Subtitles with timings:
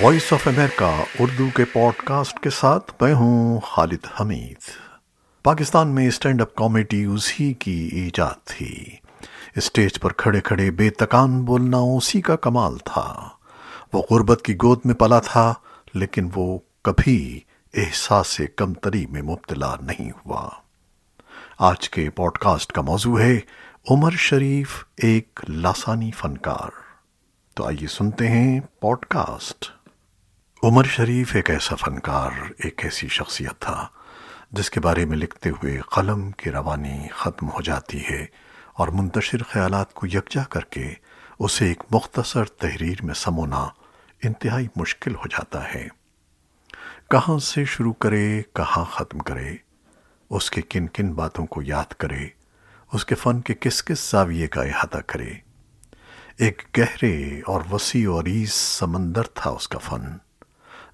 [0.00, 4.56] Voice of America Urdu کے pod cost کے ساتھ میں ہوں خالد حمید۔
[5.42, 8.96] پاکستان میں اسٹینڈ اپ کامیڈی اسی کی ایجاد تھی۔
[9.56, 13.28] اسٹیج پر کھڑے کھڑے بے تکان بولنا اسی کا کمال تھا۔
[13.92, 15.54] وہ غربت کی گود میں پلا تھا،
[15.94, 17.40] لیکن وہ کبھی
[17.74, 20.48] احساس کمتری میں مبتلا نہیں ہوا۔
[21.58, 23.40] آج کے پوڈ کاسٹ کا موضوع ہے
[23.90, 26.68] عمر شریف ایک لاسانی فنکار۔
[27.54, 29.77] تو آئیے سنتے ہیں پوڈ کاسٹ
[30.62, 33.86] عمر شریف ایک ایسا فنکار، ایک ایسی شخصیت تھا،
[34.52, 38.26] جس کے بارے میں لکھتے ہوئے قلم کی روانی ختم ہو جاتی ہے
[38.72, 40.94] اور منتشر خیالات کو یکجا کر کے
[41.38, 43.68] اسے ایک مختصر تحریر میں سمونا
[44.22, 45.88] انتہائی مشکل ہو جاتا ہے۔
[47.10, 49.56] کہاں سے شروع کرے، کہاں ختم کرے،
[50.30, 52.28] اس کے کن کن باتوں کو یاد کرے،
[52.92, 55.30] اس کے فن کے کس کس زاویے کا احاطہ کرے۔
[56.36, 60.27] ایک گہرے اور وسیع اور عریض سمندر تھا اس کا فن۔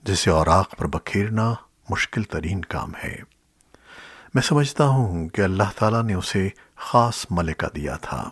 [0.04, 1.54] جسے اوراق پر بکھیرنا
[1.90, 3.16] مشکل ترین کام ہے۔
[4.34, 8.30] میں سمجھتا ہوں کہ اللہ تعالیٰ نے اسے خاص ملکہ دیا تھا،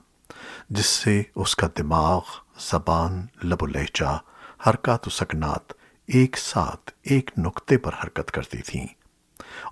[0.71, 2.21] جس سے اس کا دماغ،
[2.59, 4.19] زبان، لب و لہجہ،
[4.67, 5.73] حرکات و سکنات
[6.07, 8.87] ایک ساتھ، ایک نقطے پر حرکت کرتی تھیں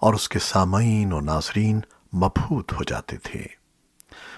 [0.01, 1.81] اور اس کے سامعین و ناظرین
[2.13, 3.47] مبہوت ہو جاتے تھے۔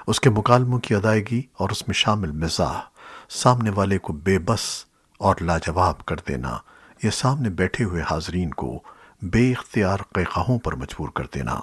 [0.06, 2.80] اس کے مکالموں کی ادائیگی اور اس میں شامل مزاح،
[3.28, 4.84] سامنے والے کو بے بس
[5.18, 6.58] اور لاجواب کر دینا
[7.02, 8.82] یہ سامنے بیٹھے ہوئے حاضرین کو
[9.22, 11.60] بے اختیار قیقہوں پر مجبور کر دینا،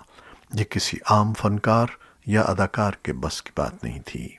[0.54, 1.88] یہ کسی عام فنکار
[2.26, 4.30] یا اداکار کے بس کی بات نہیں تھی۔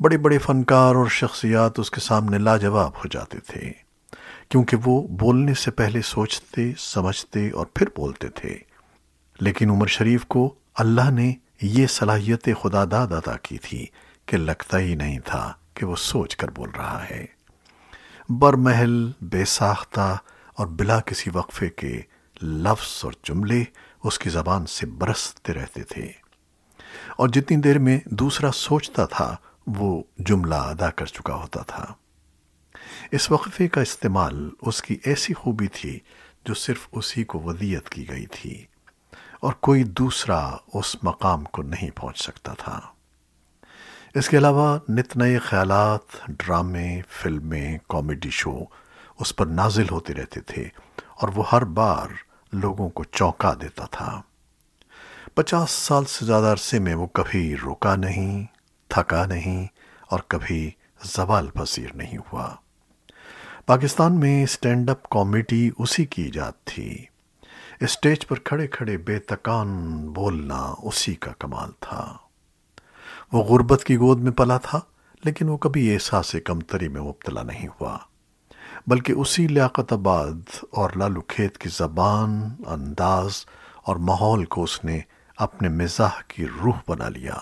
[0.00, 3.72] بڑے بڑے فنکار اور شخصیات اس کے سامنے لاجواب ہو جاتے تھے،
[4.48, 8.58] کیونکہ وہ بولنے سے پہلے سوچتے، سمجھتے اور پھر بولتے تھے۔
[9.40, 13.86] لیکن عمر شریف کو اللہ نے یہ صلاحیت خدا داد عطا کی تھی
[14.26, 17.26] کہ لگتا ہی نہیں تھا کہ وہ سوچ کر بول رہا ہے۔
[18.28, 20.16] برمحل، بے ساختہ
[20.54, 22.02] اور بلا کسی وقفے کے
[22.42, 23.64] لفظ اور جملے
[24.04, 26.12] اس کی زبان سے برستے رہتے تھے۔
[27.16, 29.36] اور جتنی دیر میں دوسرا سوچتا تھا،
[29.66, 31.86] وہ جملہ ادا کر چکا ہوتا تھا۔
[33.10, 35.98] اس وقفے کا استعمال اس کی ایسی خوبی تھی
[36.44, 38.64] جو صرف اسی کو ودیت کی گئی تھی
[39.40, 42.80] اور کوئی دوسرا اس مقام کو نہیں پہنچ سکتا تھا۔
[44.14, 48.58] اس کے علاوہ نت نئے خیالات، ڈرامے، فلمیں، کامیڈی شو
[49.20, 50.68] اس پر نازل ہوتے رہتے تھے
[51.14, 52.06] اور وہ ہر بار
[52.52, 54.22] لوگوں کو چونکا دیتا تھا۔
[55.34, 58.44] پچاس سال سے زیادہ عرصے میں وہ کبھی رکا نہیں،
[58.88, 59.66] تھکا نہیں
[60.08, 60.70] اور کبھی
[61.04, 62.54] زوال پذیر نہیں ہوا۔
[63.66, 67.04] پاکستان میں اسٹینڈ اپ کامیڈی اسی کی ایجاد تھی۔
[67.80, 72.16] اسٹیج پر کھڑے کھڑے بے تکان بولنا اسی کا کمال تھا۔
[73.32, 74.80] وہ غربت کی گود میں پلا تھا،
[75.24, 77.98] لیکن وہ کبھی احساس کمتری میں مبتلا نہیں ہوا۔
[78.86, 83.32] بلکہ اسی لیاقت آباد اور لالو کھیت کی زبان، انداز
[83.82, 85.00] اور ماحول کو اس نے
[85.36, 87.34] اپنے مزاح کی روح بنا لیا۔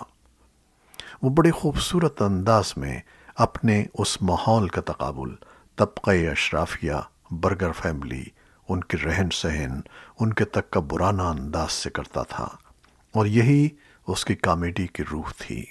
[1.23, 3.01] وہ بڑے خوبصورت انداز میں
[3.37, 5.35] اپنے اس ماحول کا تقابل،
[5.77, 6.93] طبقہ اشرافیہ،
[7.31, 8.25] برگر فیملی،
[8.69, 9.81] ان کے رہن سہن،
[10.21, 12.49] ان کے تک کا برانہ انداز سے کرتا تھا۔
[13.13, 13.69] اور یہی
[14.07, 15.65] اس کی کامیڈی کی روح تھی۔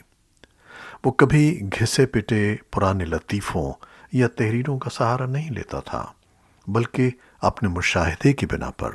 [1.03, 3.71] وہ کبھی گھسے پٹے پرانے لطیفوں
[4.11, 6.05] یا تحریروں کا سہارا نہیں لیتا تھا،
[6.67, 7.09] بلکہ
[7.41, 8.91] اپنے مشاہدے کی بنا پر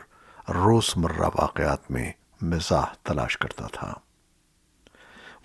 [0.55, 2.11] روز مرہ واقعات میں
[2.43, 3.93] مزاح تلاش کرتا تھا۔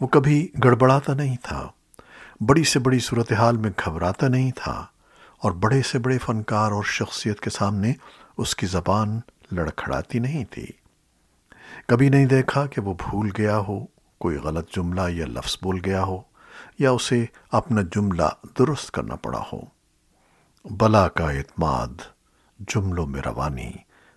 [0.01, 1.67] وہ کبھی گڑبڑاتا نہیں تھا،
[2.41, 4.85] بڑی سے بڑی صورتحال میں گھبراتا نہیں تھا،
[5.37, 7.93] اور بڑے سے بڑے فنکار اور شخصیت کے سامنے
[8.37, 9.19] اس کی زبان
[9.51, 10.65] لڑکھڑاتی نہیں تھی۔
[11.87, 13.85] کبھی نہیں دیکھا کہ وہ بھول گیا ہو،
[14.17, 16.21] کوئی غلط جملہ یا لفظ بول گیا ہو،
[16.79, 18.29] یا اسے اپنا جملہ
[18.59, 19.59] درست کرنا پڑا ہو۔
[20.65, 22.01] بلا کا اعتماد،
[22.59, 23.71] جملوں میں روانی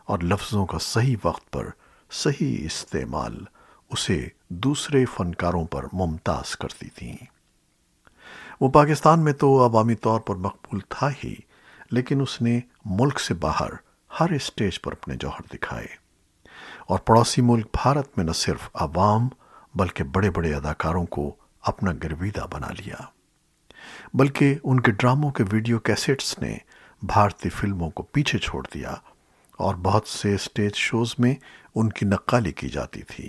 [0.05, 1.69] اور لفظوں کا صحیح وقت پر
[2.11, 3.45] صحیح استعمال
[3.91, 7.17] اسے دوسرے فنکاروں پر ممتاز کرتی تھیں
[8.61, 11.35] وہ پاکستان میں تو عوامی طور پر مقبول تھا ہی،
[11.91, 13.71] لیکن اس نے ملک سے باہر
[14.21, 16.04] ہر اسٹیج پر اپنے جوہر دکھائے۔
[16.87, 19.29] اور پڑوسی ملک بھارت میں نہ صرف عوام
[19.75, 22.97] بلکہ بڑے بڑے اداکاروں کو اپنا گرویدہ بنا لیا۔
[24.15, 26.57] بلکہ ان کے ڈراموں کے ویڈیو کیسٹس نے
[27.03, 28.95] بھارتی فلموں کو پیچھے چھوڑ دیا
[29.57, 31.35] اور بہت سے اسٹیج شوز میں
[31.75, 33.29] ان کی نقالی کی جاتی تھی۔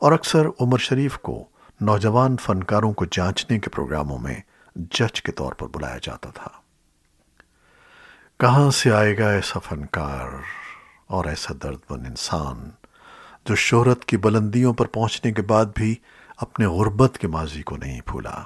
[0.00, 1.44] اور اکثر عمر شریف کو
[1.80, 4.40] نوجوان فنکاروں کو جانچنے کے پروگراموں میں
[4.76, 6.48] جج کے طور پر بلایا جاتا تھا۔
[8.38, 10.28] کہاں سے آئے گا ایسا فنکار؟
[11.12, 12.70] اور ایسا درد مند انسان
[13.44, 15.94] جو شہرت کی بلندیوں پر پہنچنے کے بعد بھی
[16.36, 18.42] اپنے غربت کے ماضی کو نہیں بھولا،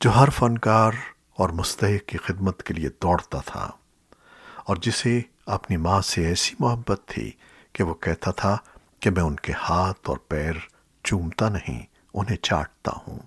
[0.00, 0.92] جو ہر فنکار
[1.38, 3.70] اور مستحق کی خدمت کے لیے دوڑتا تھا
[4.64, 7.30] اور جسے اپنی ماں سے ایسی محبت تھی
[7.72, 8.56] کہ وہ کہتا تھا
[9.00, 10.52] کہ میں ان کے ہاتھ اور پیر
[11.04, 11.82] چومتا نہیں،
[12.14, 13.18] انہیں چاٹتا ہوں،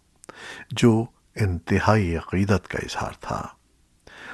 [0.71, 3.45] جو انتہائی عقیدت کا اظہار تھا۔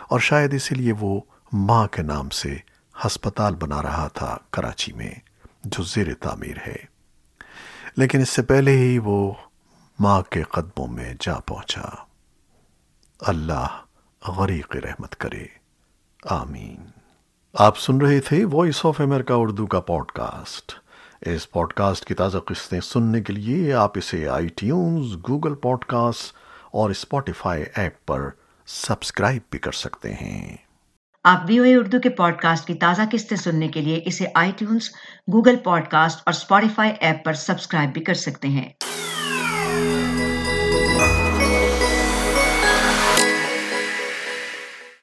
[0.10, 1.20] اور شاید اسی لیے وہ
[1.54, 2.58] ماں کے نام سے
[3.06, 5.12] ہسپتال بنا رہا تھا کراچی میں،
[5.64, 6.76] جو زیر تعمیر ہے۔
[7.98, 9.34] لیکن اس سے پہلے ہی وہ
[10.00, 11.82] ماں کے قدموں میں جا پہنچا۔
[13.20, 13.68] اللہ
[14.28, 15.46] غریق رحمت کرے۔
[16.26, 16.76] آمین۔
[17.54, 20.72] آپ سن رہے تھے وائس آف امریکہ اردو کا پوڈ کاسٹ
[21.22, 25.86] اس پوڈ کاسٹ کی تازہ قسطیں سننے کے لیے آپ اسے iTunes Google pod
[25.86, 26.36] cost
[26.72, 28.30] اور اسپوٹیفائی ایپ پر
[28.66, 30.58] سبسکرائب بھی کر سکتے ہیں۔
[31.26, 34.26] آپ وی او اے اردو کے پوڈ کاسٹ کی تازہ قسطیں سننے کے لیے اسے
[34.36, 34.90] iTunes,
[35.34, 38.70] Google podcast اور اسپوٹیفائی ایپ پر سبسکرائب بھی کر سکتے ہیں۔